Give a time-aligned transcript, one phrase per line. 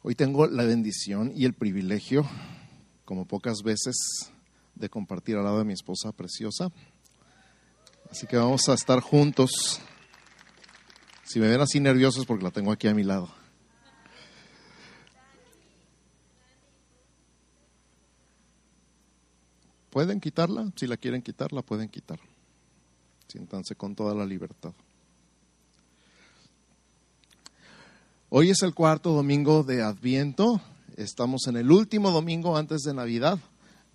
[0.00, 2.24] Hoy tengo la bendición y el privilegio,
[3.04, 3.96] como pocas veces,
[4.76, 6.70] de compartir al lado de mi esposa preciosa.
[8.08, 9.80] Así que vamos a estar juntos.
[11.24, 13.28] Si me ven así nerviosos porque la tengo aquí a mi lado.
[19.90, 20.70] ¿Pueden quitarla?
[20.76, 22.20] Si la quieren quitar, la pueden quitar.
[23.26, 24.72] Siéntanse con toda la libertad.
[28.30, 30.60] Hoy es el cuarto domingo de Adviento.
[30.98, 33.38] Estamos en el último domingo antes de Navidad.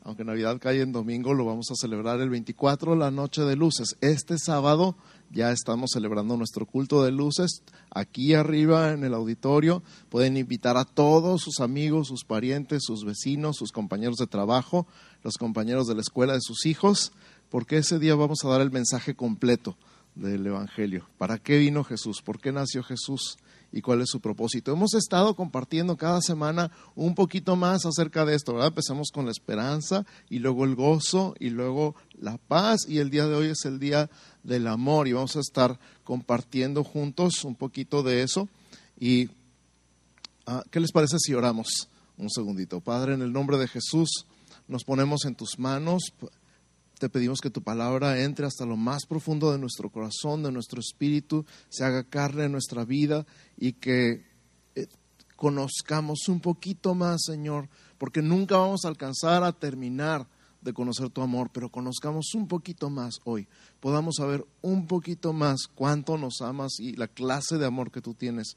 [0.04, 3.96] Aunque Navidad cae en domingo, lo vamos a celebrar el 24, la noche de luces.
[4.02, 4.96] Este sábado
[5.30, 7.62] ya estamos celebrando nuestro culto de luces.
[7.92, 13.58] Aquí arriba en el auditorio pueden invitar a todos sus amigos, sus parientes, sus vecinos,
[13.58, 14.88] sus compañeros de trabajo,
[15.22, 17.12] los compañeros de la escuela de sus hijos,
[17.52, 19.78] porque ese día vamos a dar el mensaje completo
[20.16, 21.08] del Evangelio.
[21.20, 22.24] ¿Para qué vino Jesús?
[22.24, 23.38] ¿Por qué nació Jesús?
[23.74, 24.72] Y cuál es su propósito.
[24.72, 28.70] Hemos estado compartiendo cada semana un poquito más acerca de esto, ¿verdad?
[28.70, 33.26] Empezamos con la esperanza y luego el gozo y luego la paz y el día
[33.26, 34.12] de hoy es el día
[34.44, 38.48] del amor y vamos a estar compartiendo juntos un poquito de eso.
[39.00, 39.30] ¿Y
[40.46, 42.80] ah, qué les parece si oramos un segundito?
[42.80, 44.28] Padre, en el nombre de Jesús
[44.68, 46.14] nos ponemos en tus manos
[47.04, 50.80] te pedimos que tu palabra entre hasta lo más profundo de nuestro corazón, de nuestro
[50.80, 53.26] espíritu, se haga carne en nuestra vida
[53.58, 54.26] y que
[54.76, 54.88] eh,
[55.36, 60.26] conozcamos un poquito más, Señor, porque nunca vamos a alcanzar a terminar
[60.62, 63.50] de conocer tu amor, pero conozcamos un poquito más hoy,
[63.82, 68.14] podamos saber un poquito más cuánto nos amas y la clase de amor que tú
[68.14, 68.56] tienes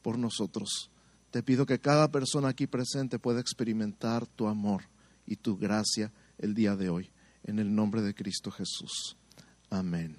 [0.00, 0.90] por nosotros.
[1.30, 4.84] Te pido que cada persona aquí presente pueda experimentar tu amor
[5.26, 7.10] y tu gracia el día de hoy
[7.48, 9.16] en el nombre de Cristo Jesús.
[9.70, 10.16] Amén.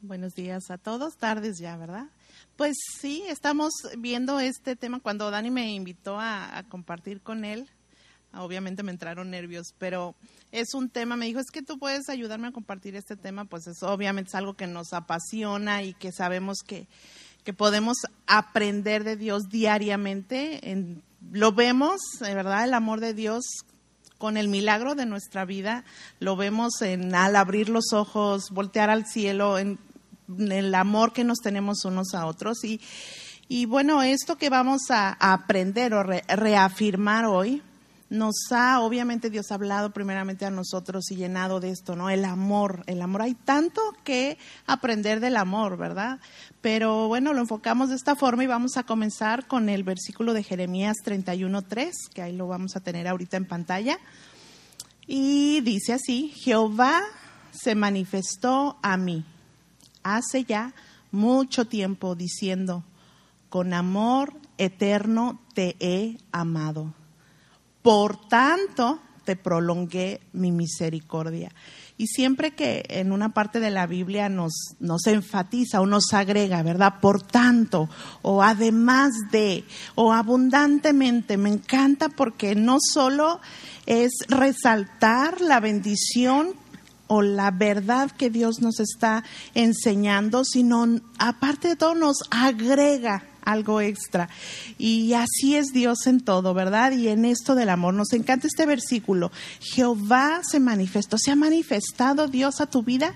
[0.00, 2.06] Buenos días a todos, tardes ya, ¿verdad?
[2.56, 7.68] Pues sí, estamos viendo este tema cuando Dani me invitó a, compartir con él.
[8.32, 10.14] Obviamente me entraron nervios, pero
[10.50, 13.66] es un tema, me dijo, es que tú puedes ayudarme a compartir este tema, pues
[13.66, 16.88] es obviamente algo que nos apasiona y que sabemos que,
[17.44, 21.02] que podemos aprender de Dios diariamente en
[21.32, 22.00] lo vemos,
[22.34, 23.44] verdad, el amor de Dios
[24.18, 25.84] con el milagro de nuestra vida,
[26.20, 29.78] lo vemos en al abrir los ojos, voltear al cielo, en,
[30.38, 32.64] el amor que nos tenemos unos a otros.
[32.64, 32.80] Y,
[33.48, 37.62] y bueno, esto que vamos a, aprender o reafirmar hoy,
[38.08, 42.08] nos ha, obviamente Dios ha hablado primeramente a nosotros y llenado de esto, ¿no?
[42.08, 43.22] El amor, el amor.
[43.22, 46.20] Hay tanto que aprender del amor, ¿verdad?
[46.60, 50.44] Pero bueno, lo enfocamos de esta forma y vamos a comenzar con el versículo de
[50.44, 53.98] Jeremías 31.3, que ahí lo vamos a tener ahorita en pantalla.
[55.06, 57.02] Y dice así, Jehová
[57.50, 59.24] se manifestó a mí
[60.06, 60.72] hace ya
[61.10, 62.84] mucho tiempo diciendo,
[63.48, 66.94] con amor eterno te he amado
[67.86, 71.52] por tanto te prolongué mi misericordia.
[71.96, 74.54] Y siempre que en una parte de la Biblia nos,
[75.06, 76.94] enfatiza o nos agrega, ¿verdad?
[77.00, 77.88] Por tanto,
[78.22, 79.64] o además de,
[79.94, 83.40] o abundantemente, me encanta porque no solo
[83.86, 86.54] es resaltar la bendición
[87.06, 89.22] o la verdad que Dios nos está
[89.54, 90.88] enseñando, sino
[91.18, 94.28] aparte de todo nos agrega algo extra.
[94.76, 96.92] Y así es Dios en todo, ¿verdad?
[96.92, 97.94] Y en esto del amor.
[97.94, 99.32] Nos encanta este versículo.
[99.60, 101.16] Jehová se manifestó.
[101.16, 103.14] ¿Se ha manifestado Dios a tu vida?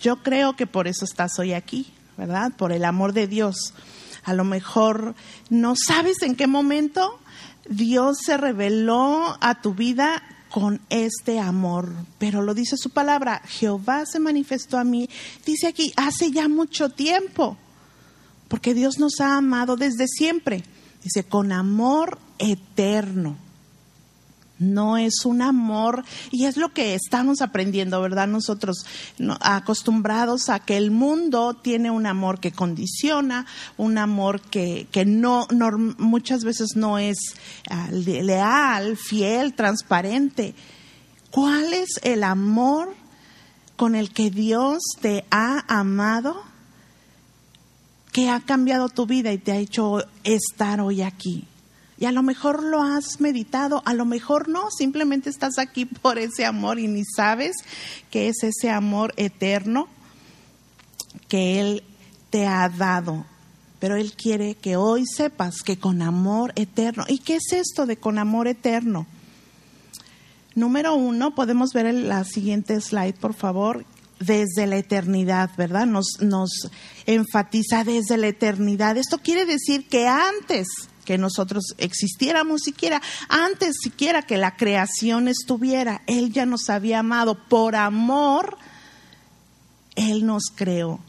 [0.00, 1.86] Yo creo que por eso estás hoy aquí,
[2.18, 2.52] ¿verdad?
[2.56, 3.72] Por el amor de Dios.
[4.24, 5.14] A lo mejor
[5.48, 7.18] no sabes en qué momento
[7.68, 11.92] Dios se reveló a tu vida con este amor.
[12.18, 15.08] Pero lo dice su palabra, Jehová se manifestó a mí,
[15.46, 17.56] dice aquí, hace ya mucho tiempo
[18.48, 20.64] porque Dios nos ha amado desde siempre.
[21.02, 23.36] Dice, con amor eterno.
[24.58, 28.26] No es un amor, y es lo que estamos aprendiendo, ¿verdad?
[28.26, 28.84] Nosotros
[29.40, 35.46] acostumbrados a que el mundo tiene un amor que condiciona, un amor que, que no,
[35.98, 37.18] muchas veces no es
[37.70, 40.56] ah, leal, fiel, transparente.
[41.30, 42.96] ¿Cuál es el amor
[43.76, 46.47] con el que Dios te ha amado?
[48.12, 51.46] Que ha cambiado tu vida y te ha hecho estar hoy aquí.
[52.00, 56.18] Y a lo mejor lo has meditado, a lo mejor no, simplemente estás aquí por
[56.18, 57.56] ese amor y ni sabes
[58.10, 59.88] que es ese amor eterno
[61.26, 61.82] que Él
[62.30, 63.26] te ha dado.
[63.80, 67.04] Pero Él quiere que hoy sepas que con amor eterno.
[67.08, 69.06] ¿Y qué es esto de con amor eterno?
[70.54, 73.84] Número uno, podemos ver la siguiente slide, por favor.
[74.20, 75.86] Desde la eternidad, ¿verdad?
[75.86, 76.70] Nos, nos
[77.06, 78.96] enfatiza desde la eternidad.
[78.96, 80.66] Esto quiere decir que antes
[81.04, 87.48] que nosotros existiéramos siquiera, antes siquiera que la creación estuviera, Él ya nos había amado.
[87.48, 88.58] Por amor,
[89.96, 91.00] Él nos creó.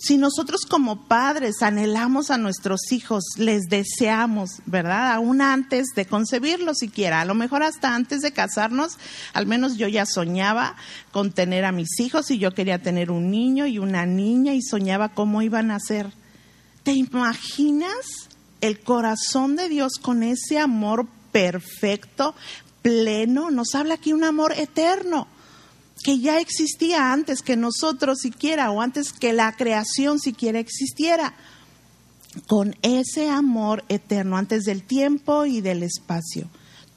[0.00, 5.10] Si nosotros como padres anhelamos a nuestros hijos, les deseamos, ¿verdad?
[5.10, 8.96] Aún antes de concebirlos siquiera, a lo mejor hasta antes de casarnos,
[9.32, 10.76] al menos yo ya soñaba
[11.10, 14.62] con tener a mis hijos y yo quería tener un niño y una niña y
[14.62, 16.12] soñaba cómo iban a ser.
[16.84, 18.28] ¿Te imaginas
[18.60, 22.36] el corazón de Dios con ese amor perfecto,
[22.82, 23.50] pleno?
[23.50, 25.26] Nos habla aquí un amor eterno
[26.02, 31.34] que ya existía antes que nosotros siquiera o antes que la creación siquiera existiera,
[32.46, 36.48] con ese amor eterno antes del tiempo y del espacio.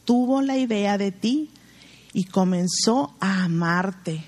[0.06, 1.50] Tuvo la idea de ti
[2.14, 4.24] y comenzó a amarte.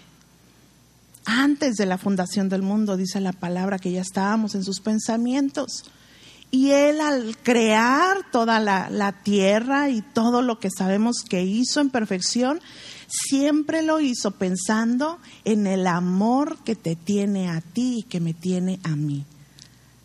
[1.25, 5.86] Antes de la fundación del mundo, dice la palabra, que ya estábamos en sus pensamientos.
[6.53, 11.81] Y Él al crear toda la, la, tierra y todo lo que sabemos que hizo
[11.81, 12.61] en perfección,
[13.07, 18.35] siempre lo hizo pensando en el amor que te tiene a ti y que me
[18.35, 19.25] tiene a mí.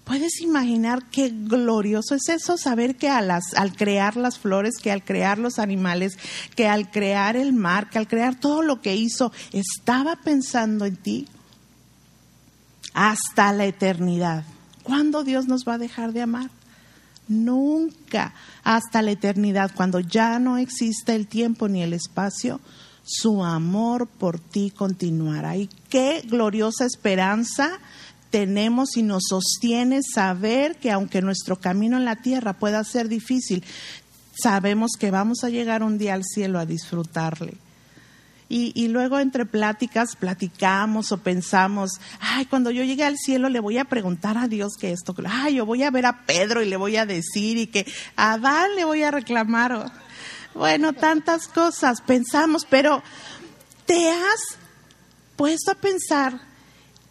[0.05, 2.57] ¿Puedes imaginar qué glorioso es eso?
[2.57, 3.43] Saber que al
[3.77, 6.17] crear las flores, que al crear los animales,
[6.57, 10.97] que al crear el mar, que al crear todo lo que hizo, estaba pensando en
[10.97, 11.29] ti
[12.95, 14.45] hasta la eternidad.
[14.89, 16.49] ¿Cuándo Dios nos va a dejar de amar?
[17.29, 18.33] Nunca,
[18.65, 22.59] hasta la eternidad, cuando ya no existe el tiempo ni el espacio,
[23.03, 25.59] su amor por ti continuará.
[25.59, 27.81] Y qué gloriosa esperanza
[28.31, 33.63] tenemos y nos sostiene saber que aunque nuestro camino en la tierra pueda ser difícil,
[34.43, 37.59] sabemos que vamos a llegar un día al cielo a disfrutarle.
[38.51, 43.61] Y, y, luego entre pláticas platicamos o pensamos, ay, cuando yo llegue al cielo le
[43.61, 46.67] voy a preguntar a Dios que esto, ay, yo voy a ver a Pedro y
[46.67, 47.87] le voy a decir y que
[48.17, 49.93] a Adán le voy a reclamar.
[50.55, 53.03] Bueno, tantas cosas pensamos, pero
[53.85, 54.59] ¿te has
[55.37, 56.41] puesto a pensar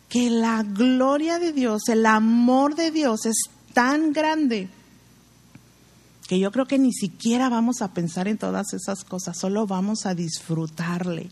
[0.09, 3.37] que la gloria de Dios, el amor de Dios es
[3.73, 4.69] tan grande
[6.27, 10.05] que yo creo que ni siquiera vamos a pensar en todas esas cosas, solo vamos
[10.05, 11.29] a disfrutarle.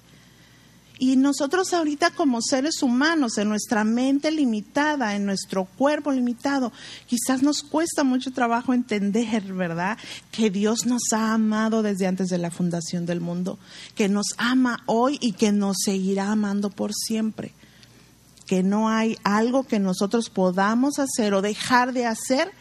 [0.98, 6.72] Y nosotros ahorita como seres humanos, en nuestra mente limitada, en nuestro cuerpo limitado,
[7.08, 9.98] quizás nos cuesta mucho trabajo entender, ¿verdad?
[10.32, 13.60] Que Dios nos ha amado desde antes de la fundación del mundo,
[13.96, 17.52] que nos ama hoy y que nos seguirá amando por siempre.
[18.46, 22.52] Que no hay algo que nosotros podamos hacer o dejar de hacer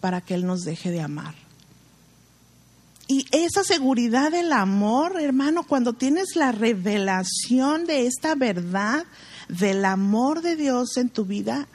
[0.00, 1.34] para que Él nos deje de amar.
[3.06, 9.04] Y esa seguridad del amor, hermano, cuando tienes la revelación de esta verdad,
[9.48, 11.66] del amor de Dios en tu vida,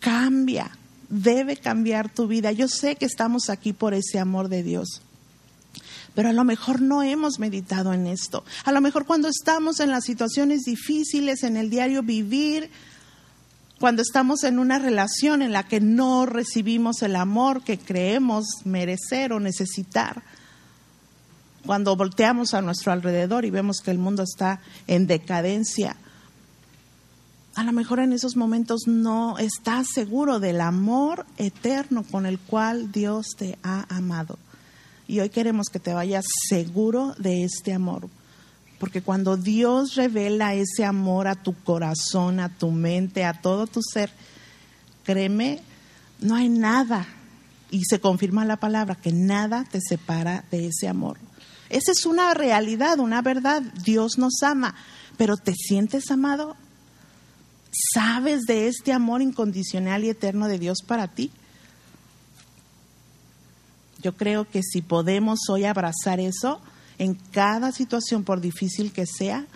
[0.00, 0.76] cambia,
[1.08, 2.50] debe cambiar tu vida.
[2.50, 5.00] Yo sé que estamos aquí por ese amor de Dios.
[6.14, 8.44] Pero a lo mejor no hemos meditado en esto.
[8.64, 12.68] A lo mejor cuando estamos en las situaciones difíciles, en el diario vivir,
[13.82, 19.32] cuando estamos en una relación en la que no recibimos el amor que creemos merecer
[19.32, 20.22] o necesitar,
[21.66, 25.96] cuando volteamos a nuestro alrededor y vemos que el mundo está en decadencia,
[27.56, 32.92] a lo mejor en esos momentos no estás seguro del amor eterno con el cual
[32.92, 34.38] Dios te ha amado.
[35.08, 38.08] Y hoy queremos que te vayas seguro de este amor
[38.82, 43.80] porque cuando Dios revela ese amor a tu corazón, a tu mente, a todo tu
[43.80, 44.10] ser,
[45.04, 45.60] créeme,
[46.18, 47.06] no hay nada,
[47.70, 51.18] y se confirma la palabra, que nada te separa de ese amor.
[51.70, 53.62] Esa es una realidad, una verdad.
[53.84, 54.74] Dios nos ama,
[55.16, 56.56] pero ¿te sientes amado?
[57.94, 61.30] ¿Sabes de este amor incondicional y eterno de Dios para ti?
[64.02, 66.60] Yo creo que si podemos hoy abrazar eso,
[66.98, 69.46] en cada situación, por difícil que sea,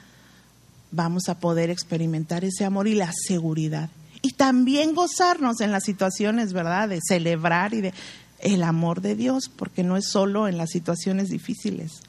[0.91, 3.91] vamos a poder experimentar ese amor y la seguridad.
[4.23, 6.89] Y también gozarnos en las situaciones, ¿verdad?
[6.89, 7.95] De celebrar y de
[8.41, 12.01] el amor de Dios, porque no es solo en las situaciones difíciles.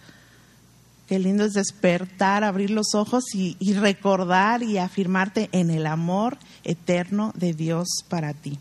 [1.08, 7.32] Qué lindo es despertar, abrir los ojos y, recordar y afirmarte en el amor eterno
[7.36, 8.60] de Dios para ti.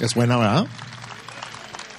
[0.00, 0.66] Es buena, ¿verdad?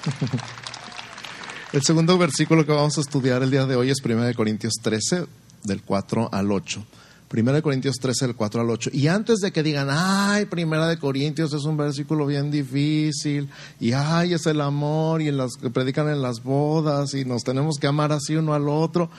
[1.72, 5.26] El segundo versículo que vamos a estudiar el día de hoy es 1 Corintios 13,
[5.64, 6.86] del 4 al 8.
[7.28, 8.90] Primera de Corintios 13, del 4 al 8.
[8.92, 13.92] Y antes de que digan, ay, Primera de Corintios es un versículo bien difícil, y
[13.92, 17.78] ay, es el amor, y en las que predican en las bodas, y nos tenemos
[17.78, 19.10] que amar así uno al otro,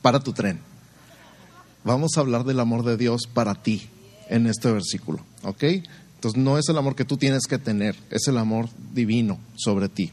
[0.00, 0.60] para tu tren.
[1.82, 3.88] Vamos a hablar del amor de Dios para ti
[4.28, 5.64] en este versículo, ¿ok?
[6.14, 9.88] Entonces no es el amor que tú tienes que tener, es el amor divino sobre
[9.88, 10.12] ti.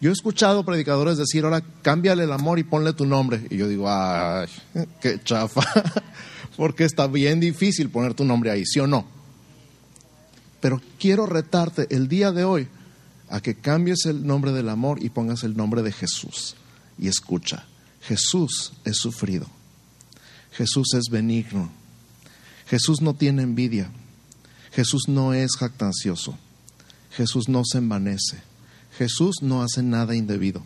[0.00, 3.46] Yo he escuchado predicadores decir, ahora cámbiale el amor y ponle tu nombre.
[3.50, 4.48] Y yo digo, ay,
[5.00, 5.62] qué chafa.
[6.56, 9.06] porque está bien difícil poner tu nombre ahí, ¿sí o no?
[10.60, 12.68] Pero quiero retarte el día de hoy
[13.30, 16.56] a que cambies el nombre del amor y pongas el nombre de Jesús.
[16.98, 17.64] Y escucha,
[18.02, 19.46] Jesús es sufrido,
[20.52, 21.70] Jesús es benigno,
[22.66, 23.90] Jesús no tiene envidia,
[24.72, 26.36] Jesús no es jactancioso,
[27.12, 28.42] Jesús no se envanece,
[29.00, 30.62] Jesús no hace nada indebido,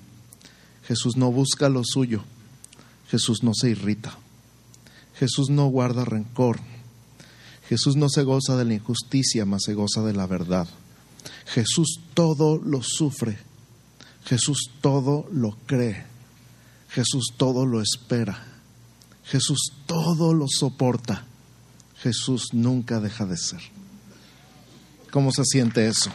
[0.89, 2.25] Jesús no busca lo suyo,
[3.09, 4.19] Jesús no se irrita.
[5.15, 6.59] Jesús no guarda rencor.
[7.69, 10.67] Jesús no se goza de la injusticia, mas se goza de la verdad.
[11.47, 13.39] Jesús todo lo sufre.
[14.25, 16.05] Jesús todo lo cree.
[16.89, 18.45] Jesús todo lo espera.
[19.23, 21.25] Jesús todo lo soporta.
[21.99, 23.61] Jesús nunca deja de ser.
[25.13, 26.11] ¿Cómo se siente eso?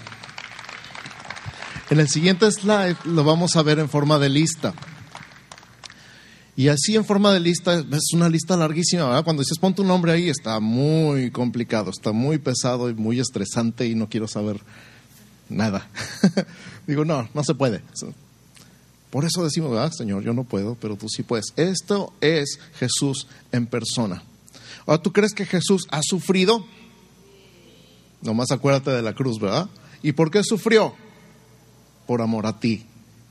[1.89, 4.75] En el siguiente slide lo vamos a ver en forma de lista.
[6.55, 9.24] Y así en forma de lista, es una lista larguísima, ¿verdad?
[9.24, 13.88] Cuando dices pon tu nombre ahí, está muy complicado, está muy pesado y muy estresante
[13.88, 14.60] y no quiero saber
[15.50, 15.88] nada.
[16.88, 17.81] Digo, no, no se puede.
[19.10, 21.53] Por eso decimos, ah, Señor, yo no puedo, pero tú sí puedes.
[21.55, 24.22] Esto es Jesús en persona.
[24.86, 26.63] Ahora, ¿tú crees que Jesús ha sufrido?
[28.22, 29.67] Nomás acuérdate de la cruz, ¿verdad?
[30.03, 30.93] ¿Y por qué sufrió?
[32.09, 32.85] Por amor a ti,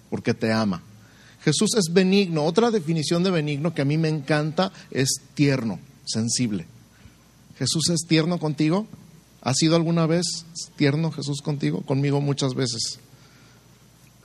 [0.08, 0.84] porque te ama.
[1.42, 2.44] Jesús es benigno.
[2.44, 6.64] Otra definición de benigno que a mí me encanta es tierno, sensible.
[7.58, 8.86] ¿Jesús es tierno contigo?
[9.42, 10.44] ¿Ha sido alguna vez
[10.76, 11.82] tierno Jesús contigo?
[11.82, 13.00] Conmigo muchas veces.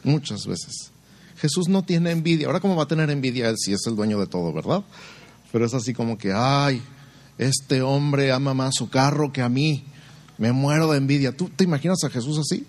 [0.03, 0.91] Muchas veces.
[1.37, 2.45] Jesús no tiene envidia.
[2.45, 4.83] Ahora, ¿cómo va a tener envidia él si es el dueño de todo, verdad?
[5.51, 6.79] Pero es así como que, ay,
[7.39, 9.83] este hombre ama más su carro que a mí.
[10.37, 11.35] Me muero de envidia.
[11.35, 12.67] ¿Tú te imaginas a Jesús así?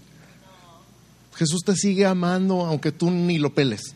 [1.37, 3.95] Jesús te sigue amando aunque tú ni lo peles.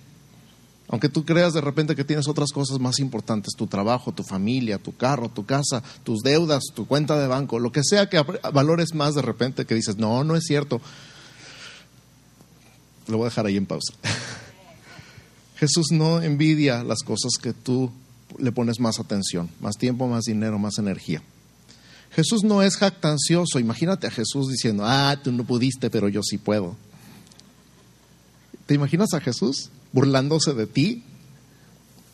[0.89, 4.79] Aunque tú creas de repente que tienes otras cosas más importantes, tu trabajo, tu familia,
[4.79, 8.95] tu carro, tu casa, tus deudas, tu cuenta de banco, lo que sea que valores
[8.95, 10.81] más de repente que dices, no, no es cierto.
[13.07, 13.93] Lo voy a dejar ahí en pausa.
[15.57, 17.93] Jesús no envidia las cosas que tú
[18.39, 21.23] le pones más atención, más tiempo, más dinero, más energía.
[22.13, 23.59] Jesús no es jactancioso.
[23.59, 26.77] Imagínate a Jesús diciendo, ah, tú no pudiste, pero yo sí puedo.
[28.69, 29.71] ¿Te imaginas a Jesús?
[29.93, 31.03] burlándose de ti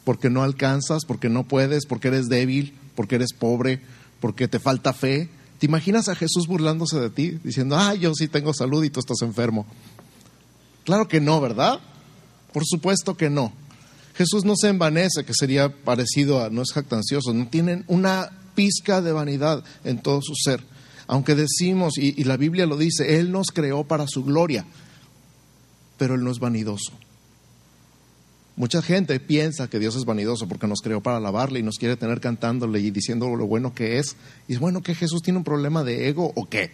[0.05, 3.81] porque no alcanzas, porque no puedes, porque eres débil, porque eres pobre,
[4.21, 5.31] porque te falta fe.
[5.59, 9.01] ¿Te imaginas a Jesús burlándose de ti, diciendo, ah, yo sí tengo salud y tú
[9.01, 9.65] estás enfermo?
[10.85, 11.81] Claro que no, ¿verdad?
[12.53, 13.55] Por supuesto que no.
[14.15, 19.01] Jesús no se envanece, que sería parecido a, no es jactancioso, no tienen una pizca
[19.01, 20.63] de vanidad en todo su ser.
[21.07, 24.67] Aunque decimos, y, y la Biblia lo dice, Él nos creó para su gloria,
[25.97, 26.93] pero Él no es vanidoso.
[28.57, 31.97] Mucha gente piensa que Dios es vanidoso porque nos creó para alabarle y nos quiere
[31.97, 34.17] tener cantándole y diciendo lo bueno que es.
[34.47, 36.71] Y es bueno que Jesús tiene un problema de ego o qué.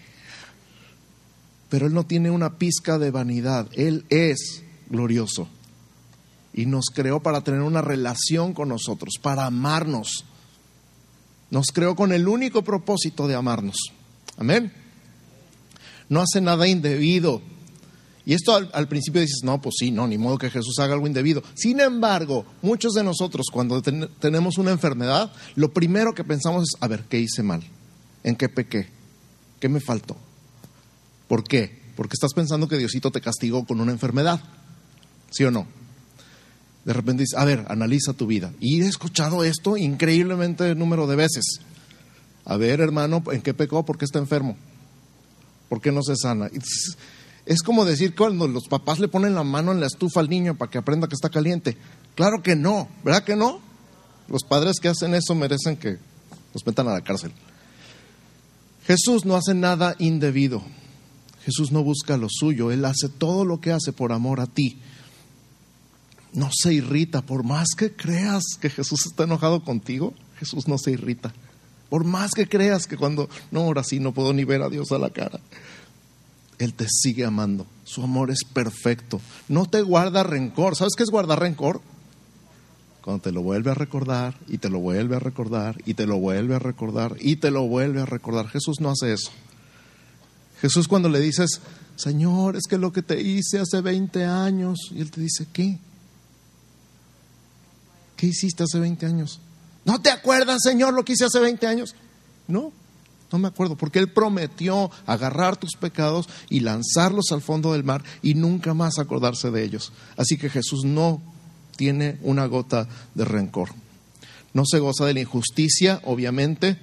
[1.71, 3.67] Pero Él no tiene una pizca de vanidad.
[3.73, 5.49] Él es glorioso.
[6.53, 10.27] Y nos creó para tener una relación con nosotros, para amarnos.
[11.51, 13.77] Nos creó con el único propósito de amarnos.
[14.37, 14.71] Amén.
[16.11, 17.41] No hace nada indebido
[18.31, 21.09] y esto al, principio dices, no, pues sí, no, ni modo que Jesús haga algo
[21.09, 21.43] indebido.
[21.55, 26.87] Sin embargo, muchos de nosotros cuando tenemos una enfermedad, lo primero que pensamos es, a
[26.87, 27.61] ver, ¿qué hice mal?
[28.23, 28.89] ¿En qué pequé?
[29.59, 30.17] ¿Qué me faltó?
[31.27, 31.77] ¿Por qué?
[31.97, 34.41] Porque estás pensando que Diosito te castigó con una enfermedad.
[35.33, 35.67] ¿Sí o no?
[36.85, 38.53] De repente dices, a ver, analiza tu vida.
[38.61, 41.63] Y he escuchado esto increíblemente número de veces.
[42.45, 43.85] A ver, hermano, ¿en qué pecó?
[43.85, 44.57] ¿Por qué está enfermo?
[45.69, 46.49] ¿Por qué no se sana?
[47.47, 50.57] Es como decir cuando los papás le ponen la mano en la estufa al niño
[50.57, 51.77] para que aprenda que está caliente.
[52.15, 53.61] Claro que no, ¿verdad que no?
[54.29, 55.99] Los padres que hacen eso merecen que
[56.55, 57.33] los metan a la cárcel.
[58.87, 60.63] Jesús no hace nada indebido.
[61.45, 62.71] Jesús no busca lo suyo.
[62.71, 64.79] Él hace todo lo que hace por amor a ti.
[66.33, 67.23] No se irrita.
[67.23, 71.33] Por más que creas que Jesús está enojado contigo, Jesús no se irrita.
[71.89, 74.93] Por más que creas que cuando, no, ahora sí no puedo ni ver a Dios
[74.93, 75.41] a la cara.
[76.61, 77.67] Él te sigue amando.
[77.85, 79.21] Su amor es perfecto.
[79.49, 80.77] No te guarda rencor.
[80.77, 81.81] ¿Sabes qué es guardar rencor?
[83.01, 86.19] Cuando te lo vuelve a recordar y te lo vuelve a recordar y te lo
[86.19, 88.49] vuelve a recordar y te lo vuelve a recordar.
[88.49, 89.31] Jesús no hace eso.
[90.61, 91.63] Jesús cuando le dices,
[91.97, 95.79] Señor, es que lo que te hice hace 20 años, y Él te dice, ¿qué?
[98.19, 99.41] ¿Qué hiciste hace 20 años?
[99.87, 101.95] ¿No te acuerdas, Señor, lo que hice hace 20 años?
[102.49, 102.71] No,
[103.33, 108.03] no me acuerdo, porque Él prometió agarrar tus pecados y lanzarlos al fondo del mar
[108.23, 109.93] y nunca más acordarse de ellos.
[110.17, 111.23] Así que Jesús no
[111.77, 113.71] tiene una gota de rencor.
[114.53, 116.77] No se goza de la injusticia, obviamente,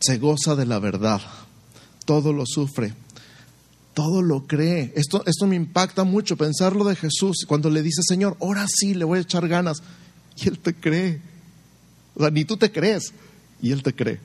[0.00, 1.20] se goza de la verdad.
[2.04, 2.94] Todo lo sufre,
[3.94, 4.92] todo lo cree.
[4.96, 9.04] Esto, esto me impacta mucho pensarlo de Jesús cuando le dice, Señor, ahora sí le
[9.04, 9.82] voy a echar ganas.
[10.36, 11.20] Y Él te cree.
[12.14, 13.12] O sea, ni tú te crees
[13.62, 14.20] y Él te cree.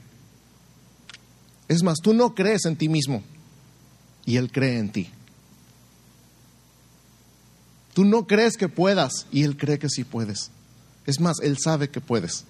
[1.74, 3.24] Es más, tú no crees en ti mismo
[4.28, 5.10] y Él cree en ti.
[7.96, 10.52] Tú no crees que puedas y Él cree que sí puedes.
[11.08, 12.46] Es más, Él sabe que puedes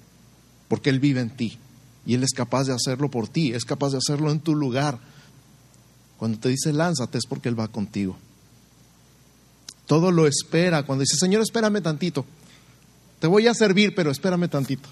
[0.68, 1.58] porque Él vive en ti
[2.06, 5.00] y Él es capaz de hacerlo por ti, es capaz de hacerlo en tu lugar.
[6.18, 8.18] Cuando te dice lánzate es porque Él va contigo.
[9.88, 10.84] Todo lo espera.
[10.84, 12.26] Cuando dice, Señor, espérame tantito.
[13.20, 14.90] Te voy a servir, pero espérame tantito.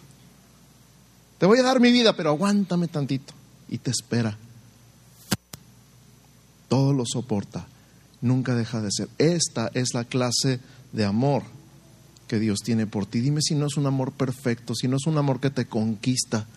[1.38, 3.33] Te voy a dar mi vida, pero aguántame tantito.
[3.72, 4.38] Y te espera.
[6.70, 7.66] Todo lo soporta.
[8.22, 9.10] Nunca deja de ser.
[9.18, 10.60] Esta es la clase
[10.92, 11.44] de amor
[12.28, 13.20] que Dios tiene por ti.
[13.20, 16.48] Dime si no es un amor perfecto, si no es un amor que te conquista,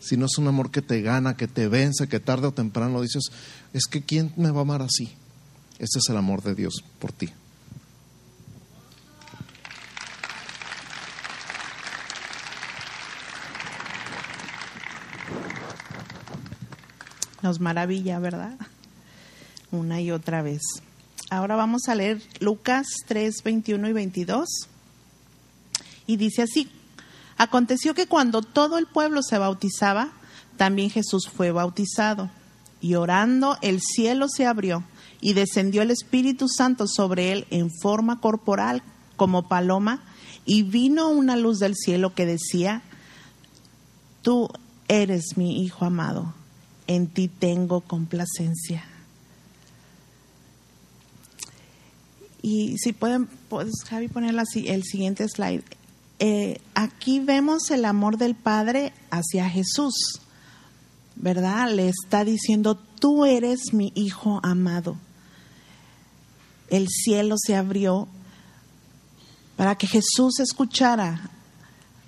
[0.00, 3.02] si no es un amor que te gana, que te vence, que tarde o temprano
[3.02, 3.24] dices,
[3.72, 5.10] es que ¿quién me va a amar así?
[5.78, 7.28] Este es el amor de Dios por ti.
[17.48, 18.58] Nos maravilla, ¿verdad?
[19.70, 20.60] Una y otra vez.
[21.30, 24.46] Ahora vamos a leer Lucas 3, 21 y 22.
[26.06, 26.70] Y dice así,
[27.38, 30.10] aconteció que cuando todo el pueblo se bautizaba,
[30.58, 32.30] también Jesús fue bautizado.
[32.82, 34.84] Y orando, el cielo se abrió
[35.22, 38.82] y descendió el Espíritu Santo sobre él en forma corporal
[39.16, 40.02] como paloma,
[40.44, 42.82] y vino una luz del cielo que decía,
[44.20, 44.50] tú
[44.86, 46.34] eres mi Hijo amado,
[46.88, 48.84] en ti tengo complacencia.
[52.42, 55.62] Y si pueden, puedes, Javi, poner el siguiente slide.
[56.18, 60.20] Eh, aquí vemos el amor del Padre hacia Jesús,
[61.14, 61.70] ¿verdad?
[61.70, 64.96] Le está diciendo, tú eres mi Hijo amado.
[66.70, 68.08] El cielo se abrió
[69.56, 71.30] para que Jesús escuchara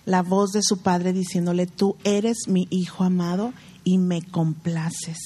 [0.06, 3.52] la voz de su Padre diciéndole, tú eres mi Hijo amado
[3.84, 5.18] y me complaces.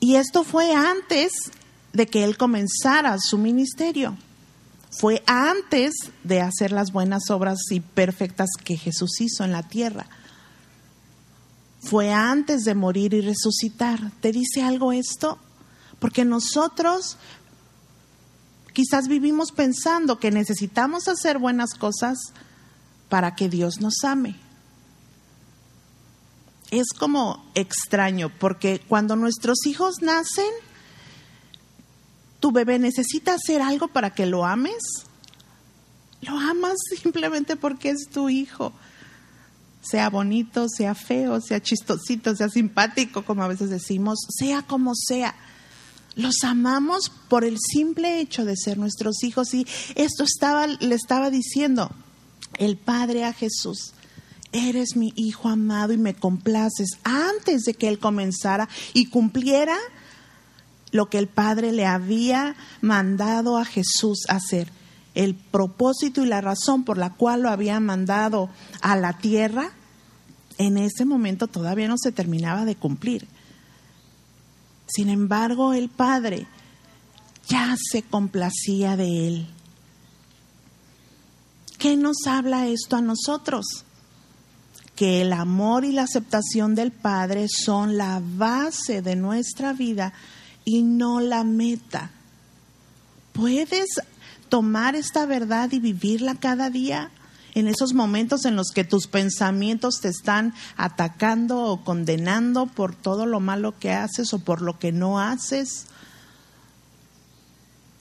[0.00, 1.32] Y esto fue antes
[1.92, 4.16] de que él comenzara su ministerio.
[4.90, 5.92] Fue antes
[6.24, 10.06] de hacer las buenas obras y perfectas que Jesús hizo en la tierra.
[11.82, 14.10] Fue antes de morir y resucitar.
[14.20, 15.38] ¿Te dice algo esto?
[15.98, 17.18] Porque nosotros
[18.72, 22.18] quizás vivimos pensando que necesitamos hacer buenas cosas
[23.08, 24.36] para que Dios nos ame
[26.70, 30.50] es como extraño, porque cuando nuestros hijos nacen,
[32.38, 34.82] tu bebé necesita hacer algo para que lo ames.
[36.22, 38.72] Lo amas simplemente porque es tu hijo.
[39.82, 45.34] Sea bonito, sea feo, sea chistosito, sea simpático, como a veces decimos, sea como sea.
[46.16, 49.54] Los amamos por el simple hecho de ser nuestros hijos.
[49.54, 51.90] Y esto estaba, le estaba diciendo
[52.58, 53.94] el Padre a Jesús
[54.52, 59.76] eres mi hijo amado y me complaces, antes de que él comenzara y cumpliera
[60.90, 64.70] lo que el Padre le había mandado a Jesús hacer,
[65.14, 69.70] el propósito y la razón por la cual lo había mandado a la tierra,
[70.58, 73.26] en ese momento todavía no se terminaba de cumplir.
[74.86, 76.46] Sin embargo, el Padre
[77.48, 79.46] ya se complacía de él.
[81.78, 83.84] ¿Qué nos habla esto a nosotros?
[85.00, 90.12] Que el amor y la aceptación del Padre son la base de nuestra vida
[90.66, 92.10] y no la meta.
[93.32, 93.88] ¿Puedes
[94.50, 97.10] tomar esta verdad y vivirla cada día?
[97.54, 103.24] en esos momentos en los que tus pensamientos te están atacando o condenando por todo
[103.24, 105.86] lo malo que haces o por lo que no haces.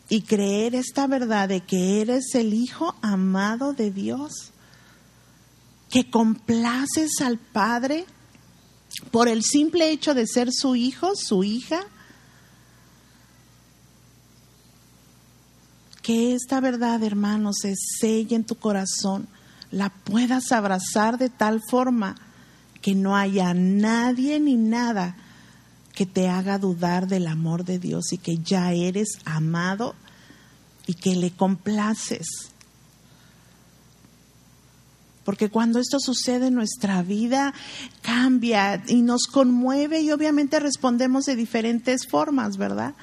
[0.09, 4.51] Y creer esta verdad de que eres el Hijo amado de Dios,
[5.89, 8.05] que complaces al Padre
[9.11, 11.81] por el simple hecho de ser su hijo, su hija,
[16.01, 19.27] que esta verdad, hermanos, se selle en tu corazón,
[19.71, 22.15] la puedas abrazar de tal forma
[22.81, 25.15] que no haya nadie ni nada
[25.93, 29.95] que te haga dudar del amor de Dios y que ya eres amado
[30.87, 32.51] y que le complaces.
[35.29, 37.53] Porque cuando esto sucede en nuestra vida,
[38.01, 42.95] cambia y nos conmueve y obviamente respondemos de diferentes formas, ¿verdad?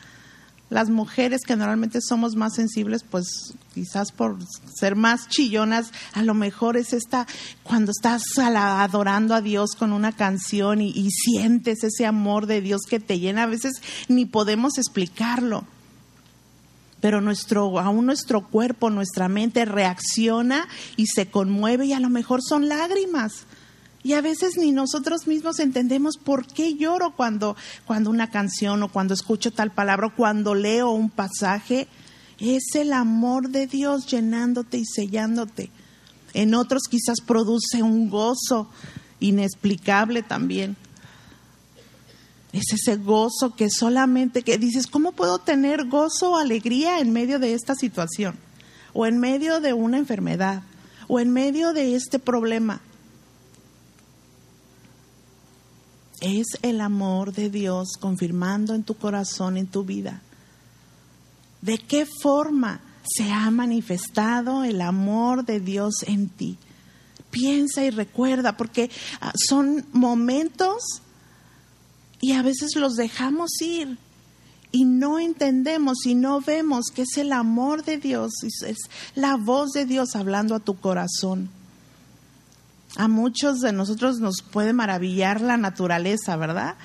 [0.69, 4.39] las mujeres que normalmente somos más sensibles, pues quizás por
[4.75, 7.29] ser más chillonas, a lo mejor es esta,
[7.63, 12.81] cuando estás adorando a Dios con una canción y, y, sientes ese amor de Dios
[12.91, 15.65] que te llena, a veces ni podemos explicarlo.
[17.07, 20.67] Pero nuestro, aún nuestro cuerpo, nuestra mente reacciona
[20.97, 23.47] y se conmueve y a lo mejor son lágrimas
[24.03, 27.55] y a veces ni nosotros mismos entendemos por qué lloro cuando,
[27.87, 31.87] cuando una canción o cuando escucho tal palabra o cuando leo un pasaje.
[32.41, 35.71] Es el amor de Dios llenándote y sellándote.
[36.35, 38.69] En otros quizás produce un gozo
[39.21, 40.77] inexplicable también.
[42.57, 47.39] Es ese gozo que solamente que dices, ¿cómo puedo tener gozo o alegría en medio
[47.39, 48.35] de esta situación?
[48.95, 50.63] O en medio de una enfermedad,
[51.07, 52.81] o en medio de este problema.
[56.23, 60.23] Es el amor de Dios confirmando en tu corazón, en tu vida.
[61.61, 66.57] ¿De qué forma se ha manifestado el amor de Dios en ti?
[67.31, 68.91] Piensa y recuerda, porque
[69.21, 71.03] ah, son momentos
[72.27, 73.99] y a veces los dejamos ir
[74.73, 78.79] y no entendemos y no vemos que es el amor de Dios, es
[79.15, 81.51] la voz de Dios hablando a tu corazón
[82.97, 86.77] a muchos de nosotros nos puede maravillar la naturaleza, ¿verdad?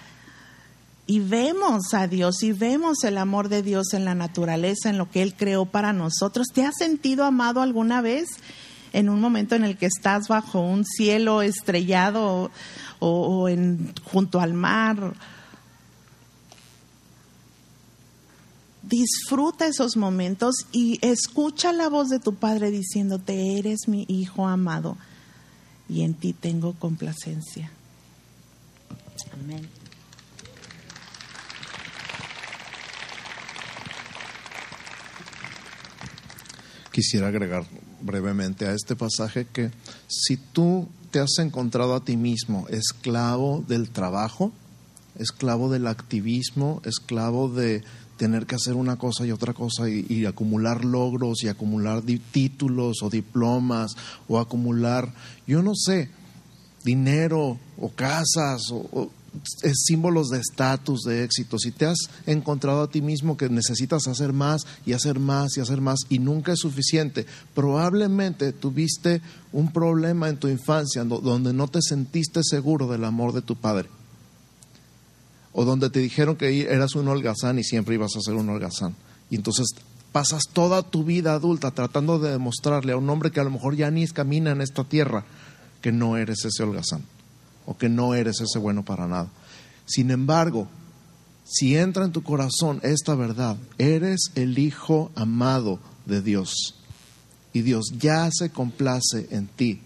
[1.08, 5.10] Y vemos a Dios y vemos el amor de Dios en la naturaleza, en lo
[5.10, 6.48] que Él creó para nosotros.
[6.54, 8.30] ¿Te has sentido amado alguna vez
[8.94, 12.52] en un momento en el que estás bajo un cielo estrellado
[13.00, 15.14] o, en, junto al mar?
[18.84, 24.98] Disfruta esos momentos y escucha la voz de tu Padre diciéndote, eres mi Hijo amado
[25.88, 27.72] y en ti tengo complacencia.
[29.34, 29.68] Amén.
[36.92, 37.66] Quisiera agregar
[38.02, 39.72] brevemente a este pasaje que
[40.08, 44.52] si tú te has encontrado a ti mismo esclavo del trabajo,
[45.16, 47.84] esclavo del activismo, esclavo de
[48.22, 53.10] tener que hacer una cosa y otra cosa y, acumular logros y acumular títulos o
[53.10, 53.94] diplomas
[54.28, 55.12] o acumular,
[55.48, 56.08] yo no sé,
[56.84, 59.10] dinero o casas o,
[59.74, 61.58] símbolos de estatus, de éxito.
[61.58, 65.62] Si te has encontrado a ti mismo que necesitas hacer más y hacer más y
[65.62, 71.68] hacer más y nunca es suficiente, probablemente tuviste un problema en tu infancia donde no
[71.70, 73.90] te sentiste seguro del amor de tu padre
[75.54, 78.96] o donde te dijeron que eras un holgazán y siempre ibas a ser un holgazán.
[79.30, 79.68] Y entonces
[80.12, 83.76] pasas toda tu vida adulta tratando de demostrarle a un hombre que a lo mejor
[83.76, 85.26] ya ni camina en esta tierra
[85.82, 87.04] que no eres ese holgazán
[87.66, 89.30] o que no eres ese bueno para nada.
[89.86, 90.68] Sin embargo,
[91.46, 96.76] si entra en tu corazón esta verdad, eres el Hijo amado de Dios
[97.54, 99.82] y Dios ya se complace en ti,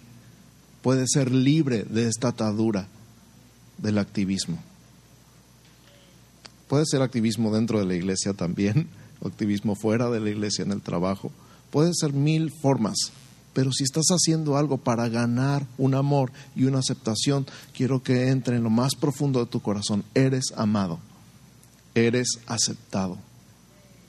[0.82, 2.88] puedes ser libre de esta atadura
[3.78, 4.60] del activismo.
[6.68, 8.88] Puede ser activismo dentro de la iglesia también,
[9.26, 11.32] activismo fuera de la iglesia en el trabajo.
[11.72, 12.96] Puede ser mil formas.
[13.54, 18.58] Pero si estás haciendo algo para ganar un amor y una aceptación, quiero que entre
[18.58, 20.04] en lo más profundo de tu corazón.
[20.14, 21.00] Eres amado.
[21.94, 23.18] Eres aceptado.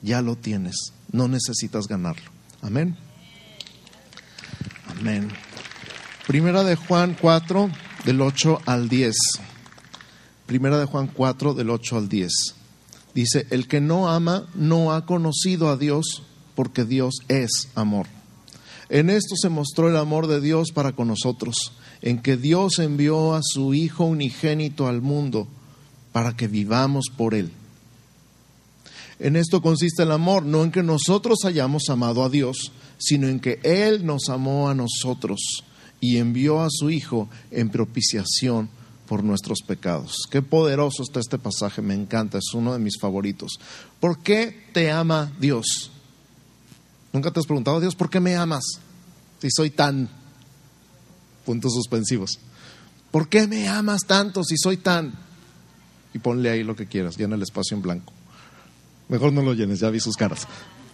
[0.01, 0.91] Ya lo tienes.
[1.13, 2.29] No necesitas ganarlo.
[2.61, 2.97] Amén.
[4.87, 5.29] Amén.
[6.27, 7.69] Primera de Juan 4,
[8.03, 9.15] del 8 al 10.
[10.47, 12.31] Primera de Juan 4, del 8 al 10.
[13.13, 16.23] Dice, el que no ama no ha conocido a Dios
[16.55, 18.07] porque Dios es amor.
[18.87, 23.35] En esto se mostró el amor de Dios para con nosotros, en que Dios envió
[23.35, 25.49] a su Hijo unigénito al mundo
[26.13, 27.51] para que vivamos por Él.
[29.19, 33.41] En esto consiste el amor, no en que nosotros hayamos amado a Dios, sino en
[33.41, 35.65] que Él nos amó a nosotros
[35.99, 38.69] y envió a su Hijo en propiciación
[39.07, 40.27] por nuestros pecados.
[40.29, 43.59] Qué poderoso está este pasaje, me encanta, es uno de mis favoritos.
[43.99, 45.91] ¿Por qué te ama Dios?
[47.13, 48.63] ¿Nunca te has preguntado, Dios, ¿por qué me amas?
[49.39, 50.09] Si soy tan...
[51.45, 52.39] Puntos suspensivos.
[53.09, 55.13] ¿Por qué me amas tanto si soy tan...
[56.13, 58.13] Y ponle ahí lo que quieras, llena el espacio en blanco.
[59.07, 60.47] Mejor no lo llenes, ya vi sus caras.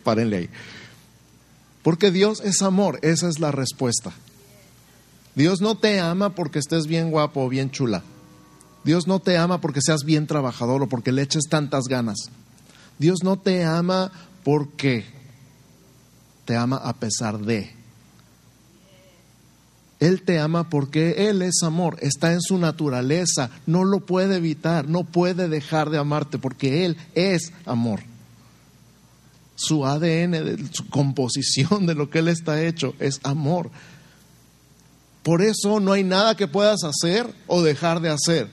[0.03, 0.49] Párenle ahí.
[1.81, 4.13] Porque Dios es amor, esa es la respuesta.
[5.35, 8.03] Dios no te ama porque estés bien guapo o bien chula.
[8.83, 12.17] Dios no te ama porque seas bien trabajador o porque le eches tantas ganas.
[12.99, 14.11] Dios no te ama
[14.43, 15.05] porque
[16.45, 17.71] te ama a pesar de.
[19.99, 24.89] Él te ama porque Él es amor, está en su naturaleza, no lo puede evitar,
[24.89, 28.01] no puede dejar de amarte porque Él es amor.
[29.55, 33.71] Su ADN, su composición de lo que Él está hecho es amor.
[35.23, 38.49] Por eso no hay nada que puedas hacer o dejar de hacer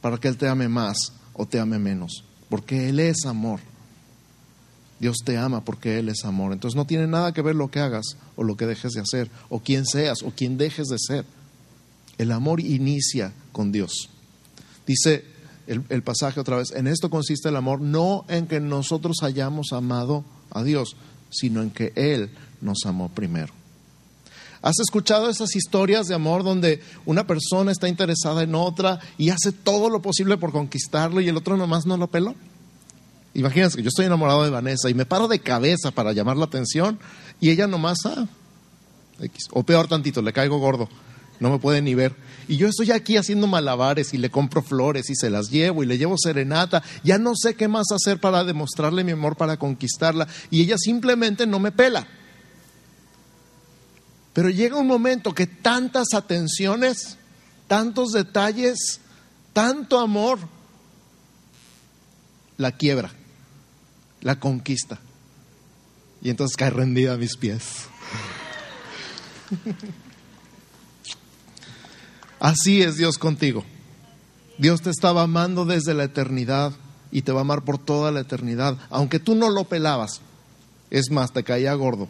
[0.00, 0.96] para que Él te ame más
[1.34, 3.60] o te ame menos, porque Él es amor.
[5.00, 6.52] Dios te ama porque Él es amor.
[6.52, 9.30] Entonces no tiene nada que ver lo que hagas o lo que dejes de hacer,
[9.48, 11.24] o quién seas o quién dejes de ser.
[12.18, 14.10] El amor inicia con Dios.
[14.86, 15.24] Dice
[15.66, 19.72] el, el, pasaje otra vez, en esto consiste el amor, no en que nosotros hayamos
[19.72, 20.96] amado a Dios,
[21.30, 23.59] sino en que Él nos amó primero.
[24.62, 29.52] ¿Has escuchado esas historias de amor donde una persona está interesada en otra y hace
[29.52, 32.34] todo lo posible por conquistarlo y el otro nomás no lo peló?
[33.32, 36.44] Imagínense que yo estoy enamorado de Vanessa y me paro de cabeza para llamar la
[36.44, 36.98] atención
[37.40, 38.26] y ella nomás, ah,
[39.20, 39.46] X.
[39.52, 40.88] O peor tantito, le caigo gordo,
[41.38, 42.14] no me puede ni ver.
[42.46, 45.86] Y yo estoy aquí haciendo malabares y le compro flores y se las llevo y
[45.86, 46.82] le llevo serenata.
[47.02, 50.26] Ya no sé qué más hacer para demostrarle mi amor, para conquistarla.
[50.50, 52.06] Y ella simplemente no me pela.
[54.32, 57.16] Pero llega un momento que tantas atenciones,
[57.66, 59.00] tantos detalles,
[59.52, 60.38] tanto amor,
[62.56, 63.10] la quiebra,
[64.20, 65.00] la conquista.
[66.22, 67.64] Y entonces cae rendida a mis pies.
[72.38, 73.64] Así es Dios contigo.
[74.58, 76.72] Dios te estaba amando desde la eternidad
[77.10, 80.20] y te va a amar por toda la eternidad, aunque tú no lo pelabas.
[80.90, 82.08] Es más, te caía gordo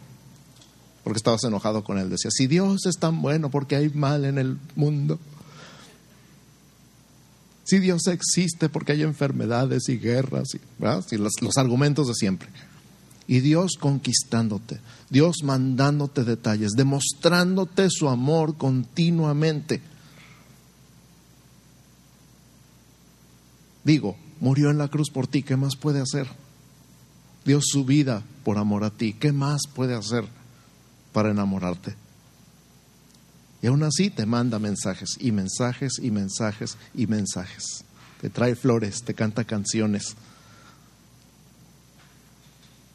[1.03, 2.09] porque estabas enojado con él.
[2.09, 5.19] Decía, si Dios es tan bueno, porque hay mal en el mundo?
[7.63, 12.49] Si Dios existe, porque hay enfermedades y guerras, y, los, los argumentos de siempre.
[13.27, 19.81] Y Dios conquistándote, Dios mandándote detalles, demostrándote su amor continuamente.
[23.83, 26.27] Digo, murió en la cruz por ti, ¿qué más puede hacer?
[27.45, 30.25] Dio su vida por amor a ti, ¿qué más puede hacer?
[31.11, 31.95] Para enamorarte.
[33.61, 37.83] Y aún así te manda mensajes y mensajes y mensajes y mensajes.
[38.19, 40.15] Te trae flores, te canta canciones.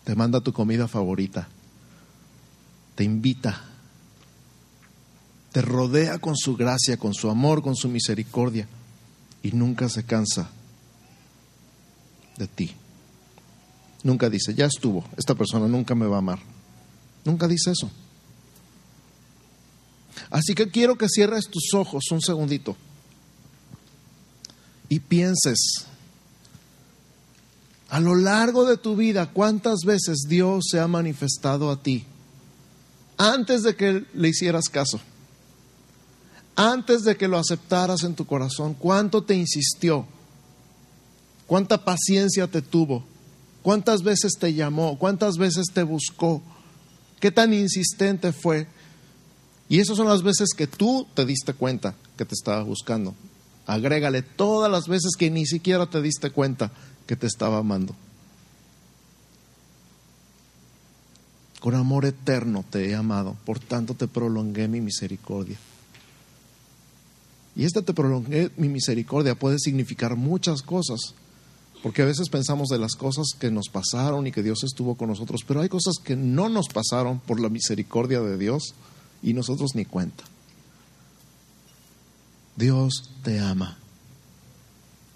[0.04, 1.48] Te manda tu comida favorita.
[2.94, 3.64] Te invita.
[5.52, 8.68] Te rodea con su gracia, con su amor, con su misericordia.
[9.42, 10.50] Y nunca se cansa
[12.36, 12.74] de ti.
[14.02, 16.38] Nunca dice, ya estuvo, esta persona nunca me va a amar.
[17.24, 17.90] Nunca dice eso.
[20.30, 22.76] Así que quiero que cierres tus ojos un segundito
[24.88, 25.86] y pienses
[27.88, 32.04] a lo largo de tu vida cuántas veces Dios se ha manifestado a ti
[33.16, 35.00] antes de que le hicieras caso,
[36.54, 40.06] antes de que lo aceptaras en tu corazón, cuánto te insistió,
[41.46, 43.04] cuánta paciencia te tuvo,
[43.62, 46.42] cuántas veces te llamó, cuántas veces te buscó,
[47.20, 48.66] qué tan insistente fue
[49.68, 53.14] y esas son las veces que tú te diste cuenta que te estaba buscando.
[53.66, 56.70] Agrégale todas las veces que ni siquiera te diste cuenta
[57.06, 57.94] que te estaba amando.
[61.60, 65.58] Con amor eterno te he amado, por tanto te prolongué mi misericordia.
[67.56, 71.14] Y esta te prolongué mi misericordia puede significar muchas cosas,
[71.82, 75.08] porque a veces pensamos de las cosas que nos pasaron y que Dios estuvo con
[75.08, 78.74] nosotros, pero hay cosas que no nos pasaron por la misericordia de Dios
[79.22, 80.24] y nosotros ni cuenta.
[82.56, 83.76] Dios te ama.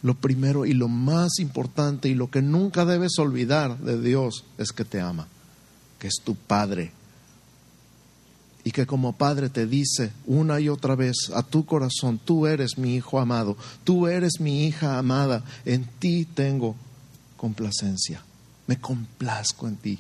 [0.03, 4.73] Lo primero y lo más importante y lo que nunca debes olvidar de Dios es
[4.73, 5.27] que te ama,
[5.99, 6.93] que es tu Padre.
[8.65, 12.79] Y que como Padre te dice una y otra vez a tu corazón, tú eres
[12.79, 16.77] mi Hijo amado, tú eres mi hija amada, en ti tengo
[17.37, 18.23] complacencia,
[18.67, 19.99] me complazco en ti.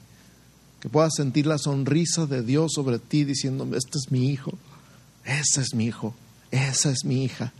[0.80, 4.52] Que puedas sentir la sonrisa de Dios sobre ti diciéndome, este es mi hijo,
[5.24, 6.14] ese es mi hijo,
[6.50, 7.52] esa es mi hija.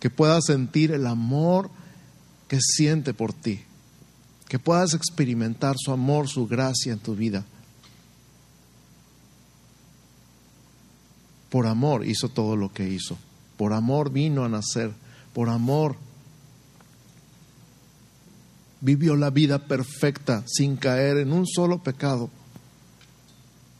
[0.00, 1.70] Que puedas sentir el amor
[2.48, 3.60] que siente por ti.
[4.48, 7.44] Que puedas experimentar su amor, su gracia en tu vida.
[11.50, 13.18] Por amor hizo todo lo que hizo.
[13.56, 14.92] Por amor vino a nacer.
[15.34, 15.96] Por amor
[18.80, 22.30] vivió la vida perfecta sin caer en un solo pecado,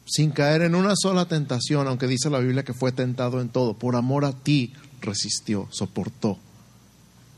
[0.06, 3.74] sin caer en una sola tentación, aunque dice la Biblia que fue tentado en todo.
[3.74, 6.38] Por amor a ti resistió, soportó.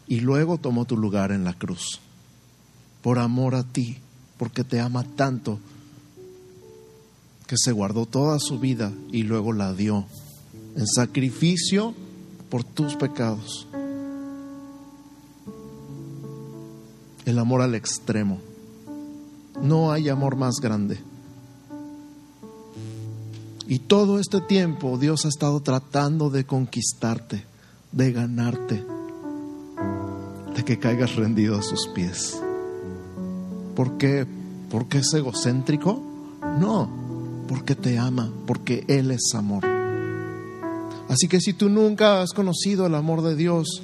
[0.07, 2.01] Y luego tomó tu lugar en la cruz.
[3.03, 3.99] Por amor a ti,
[4.39, 5.59] porque te ama tanto,
[7.47, 10.05] que se guardó toda su vida y luego la dio
[10.77, 11.95] en sacrificio
[12.51, 13.68] por tus pecados.
[17.29, 18.39] El amor al extremo.
[19.61, 20.99] No hay amor más grande.
[23.67, 27.45] Y todo este tiempo Dios ha estado tratando de conquistarte,
[27.93, 28.83] de ganarte,
[30.57, 32.41] de que caigas rendido a sus pies.
[33.77, 34.27] ¿Por qué?
[34.71, 36.03] ¿Porque es egocéntrico?
[36.59, 36.89] No,
[37.47, 39.67] porque te ama, porque Él es amor.
[41.11, 43.83] Así que si tú nunca has conocido el amor de Dios,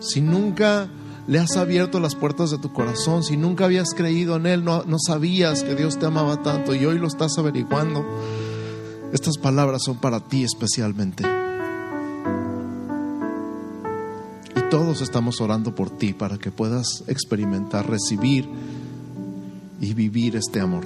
[0.00, 0.88] si nunca
[1.30, 4.82] le has abierto las puertas de tu corazón, si nunca habías creído en Él, no,
[4.82, 8.04] no sabías que Dios te amaba tanto y hoy lo estás averiguando,
[9.12, 11.22] estas palabras son para ti especialmente.
[14.56, 18.48] Y todos estamos orando por ti para que puedas experimentar, recibir
[19.80, 20.84] y vivir este amor.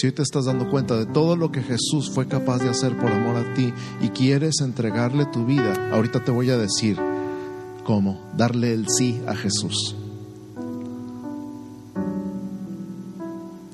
[0.00, 2.96] Si hoy te estás dando cuenta de todo lo que Jesús fue capaz de hacer
[2.96, 6.96] por amor a ti y quieres entregarle tu vida, ahorita te voy a decir
[7.84, 9.94] cómo, darle el sí a Jesús.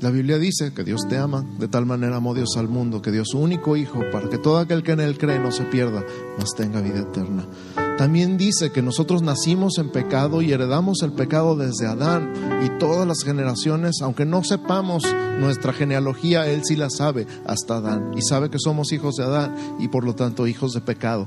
[0.00, 3.12] La Biblia dice que Dios te ama, de tal manera amó Dios al mundo, que
[3.12, 6.04] dio su único Hijo para que todo aquel que en Él cree no se pierda,
[6.40, 7.46] mas tenga vida eterna.
[7.96, 12.30] También dice que nosotros nacimos en pecado y heredamos el pecado desde Adán
[12.62, 15.02] y todas las generaciones, aunque no sepamos
[15.40, 19.56] nuestra genealogía, Él sí la sabe hasta Adán y sabe que somos hijos de Adán
[19.78, 21.26] y por lo tanto hijos de pecado.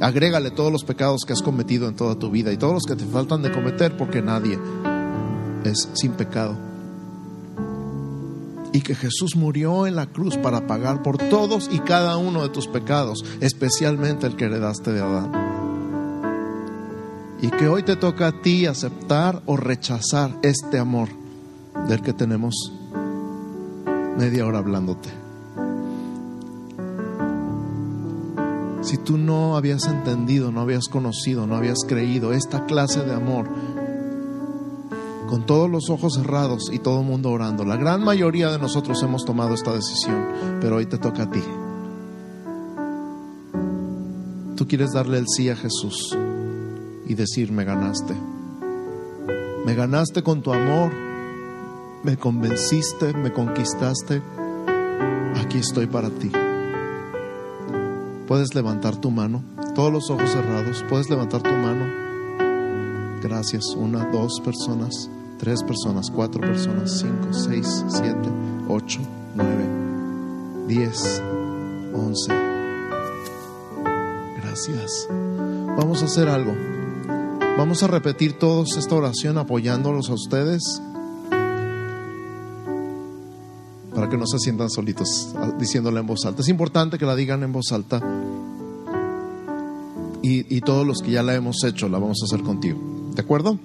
[0.00, 2.96] Agrégale todos los pecados que has cometido en toda tu vida y todos los que
[2.96, 4.58] te faltan de cometer porque nadie
[5.64, 6.58] es sin pecado.
[8.74, 12.50] Y que Jesús murió en la cruz para pagar por todos y cada uno de
[12.50, 15.43] tus pecados, especialmente el que heredaste de Adán
[17.44, 21.10] y que hoy te toca a ti aceptar o rechazar este amor
[21.86, 22.72] del que tenemos
[24.16, 25.10] media hora hablándote.
[28.80, 33.46] Si tú no habías entendido, no habías conocido, no habías creído esta clase de amor,
[35.28, 39.02] con todos los ojos cerrados y todo el mundo orando, la gran mayoría de nosotros
[39.02, 40.28] hemos tomado esta decisión,
[40.62, 41.42] pero hoy te toca a ti.
[44.56, 46.16] Tú quieres darle el sí a Jesús
[47.06, 48.14] y decir, me ganaste.
[49.64, 50.92] Me ganaste con tu amor,
[52.02, 54.22] me convenciste, me conquistaste.
[55.36, 56.30] Aquí estoy para ti.
[58.26, 59.42] Puedes levantar tu mano,
[59.74, 61.84] todos los ojos cerrados, puedes levantar tu mano.
[63.22, 68.28] Gracias, una, dos personas, tres personas, cuatro personas, cinco, seis, siete,
[68.68, 69.00] ocho,
[69.34, 69.66] nueve,
[70.68, 71.22] diez,
[71.94, 72.32] once.
[74.42, 75.08] Gracias.
[75.76, 76.73] Vamos a hacer algo.
[77.56, 80.82] Vamos a repetir todos esta oración apoyándolos a ustedes
[83.94, 86.42] para que no se sientan solitos diciéndola en voz alta.
[86.42, 88.02] Es importante que la digan en voz alta
[90.20, 92.80] y, y todos los que ya la hemos hecho la vamos a hacer contigo.
[93.14, 93.56] ¿De acuerdo?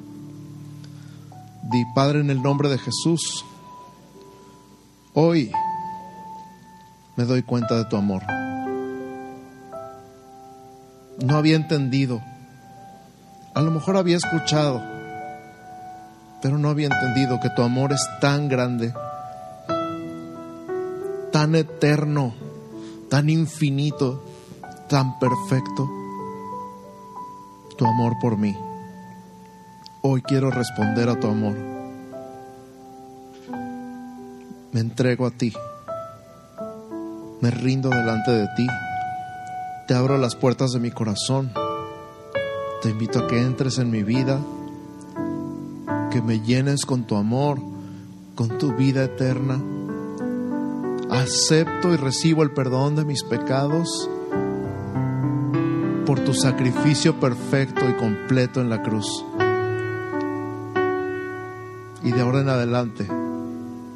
[1.72, 3.44] Di Padre en el nombre de Jesús.
[5.16, 5.52] Hoy
[7.16, 8.22] me doy cuenta de tu amor.
[11.26, 12.22] No había entendido
[13.54, 14.82] a lo mejor había escuchado,
[16.42, 18.94] pero no había entendido que tu amor es tan grande,
[21.32, 22.34] tan eterno,
[23.10, 24.24] tan infinito,
[24.88, 25.90] tan perfecto.
[27.78, 28.56] Tu amor por mí.
[30.02, 31.56] Hoy quiero responder a tu amor.
[34.72, 35.54] Me entrego a ti.
[37.42, 38.68] Me rindo delante de ti.
[39.88, 41.52] Te abro las puertas de mi corazón
[42.82, 44.40] te invito a que entres en mi vida,
[46.12, 47.60] que me llenes con tu amor,
[48.36, 49.60] con tu vida eterna.
[51.10, 54.10] Acepto y recibo el perdón de mis pecados
[56.06, 59.26] por tu sacrificio perfecto y completo en la cruz.
[62.02, 63.08] Y de ahora en adelante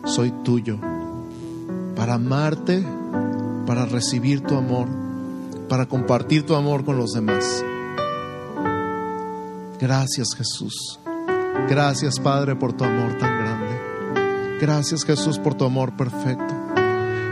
[0.04, 0.78] soy tuyo
[1.96, 2.84] para amarte,
[3.66, 4.90] para recibir tu amor,
[5.70, 7.64] para compartir tu amor con los demás.
[9.84, 10.98] Gracias Jesús.
[11.68, 14.58] Gracias Padre por tu amor tan grande.
[14.62, 16.56] Gracias Jesús por tu amor perfecto.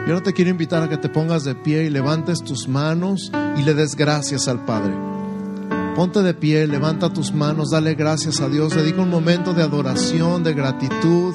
[0.05, 3.31] Y ahora te quiero invitar a que te pongas de pie y levantes tus manos
[3.57, 4.93] y le des gracias al Padre.
[5.95, 10.43] Ponte de pie, levanta tus manos, dale gracias a Dios, dedica un momento de adoración,
[10.43, 11.33] de gratitud,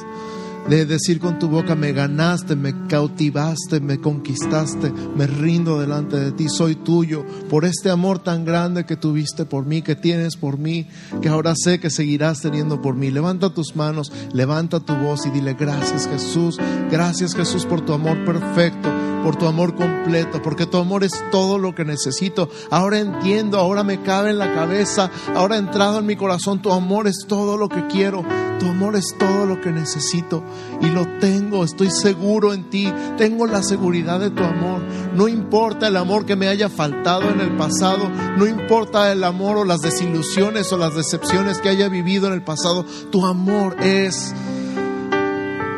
[0.69, 6.33] de decir con tu boca, me ganaste, me cautivaste, me conquistaste, me rindo delante de
[6.33, 10.59] ti, soy tuyo, por este amor tan grande que tuviste por mí, que tienes por
[10.59, 10.89] mí,
[11.23, 13.11] que ahora sé que seguirás teniendo por mí.
[13.11, 16.59] Levanta tus manos, levanta tu voz y dile, gracias Jesús,
[16.91, 21.59] gracias Jesús por tu amor perfecto por tu amor completo, porque tu amor es todo
[21.59, 22.49] lo que necesito.
[22.71, 26.71] Ahora entiendo, ahora me cabe en la cabeza, ahora ha entrado en mi corazón, tu
[26.71, 28.25] amor es todo lo que quiero,
[28.61, 30.45] tu amor es todo lo que necesito
[30.81, 34.81] y lo tengo, estoy seguro en ti, tengo la seguridad de tu amor.
[35.17, 39.57] No importa el amor que me haya faltado en el pasado, no importa el amor
[39.57, 44.33] o las desilusiones o las decepciones que haya vivido en el pasado, tu amor es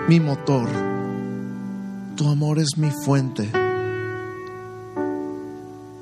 [0.06, 0.87] mi motor
[2.18, 3.48] tu amor es mi fuente.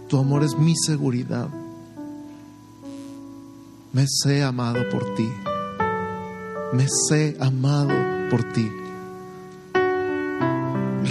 [0.09, 1.51] Tu amor es mi seguridad.
[3.93, 5.29] Me sé amado por ti.
[6.73, 7.93] Me sé amado
[8.31, 8.67] por ti.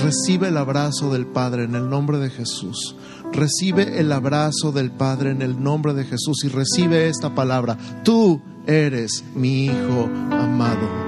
[0.02, 2.96] Recibe el abrazo del Padre en el nombre de Jesús.
[3.32, 7.78] Recibe el abrazo del Padre en el nombre de Jesús y recibe esta palabra.
[8.04, 11.05] Tú eres mi Hijo amado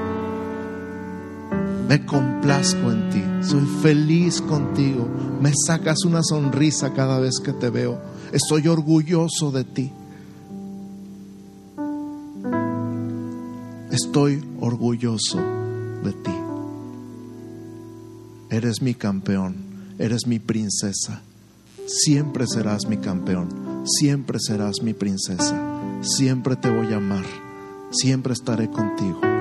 [1.87, 5.07] me complazco en ti, soy feliz contigo,
[5.41, 7.99] me sacas una sonrisa cada vez que te veo,
[8.31, 9.91] estoy orgulloso de ti.
[13.91, 15.39] Estoy orgulloso
[16.03, 16.31] de ti.
[18.49, 19.55] Eres mi campeón,
[19.97, 21.21] eres mi princesa.
[21.87, 23.47] Siempre serás mi campeón,
[23.85, 25.79] siempre serás mi princesa.
[26.01, 27.25] Siempre te voy a amar,
[27.91, 29.36] siempre estaré contigo.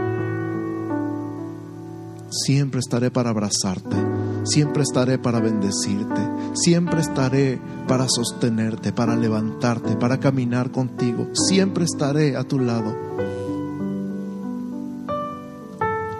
[2.28, 3.96] Siempre estaré para abrazarte,
[4.44, 6.20] siempre estaré para bendecirte,
[6.54, 12.96] siempre estaré para sostenerte, para levantarte, para caminar contigo, siempre estaré a tu lado.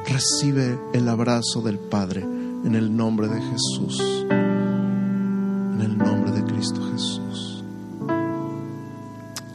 [0.07, 4.01] Recibe el abrazo del Padre en el nombre de Jesús,
[4.31, 7.65] en el nombre de Cristo Jesús.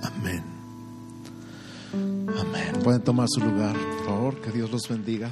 [0.04, 0.44] Amén.
[1.94, 2.84] Amén.
[2.84, 5.32] Pueden tomar su lugar, por favor, que Dios los bendiga.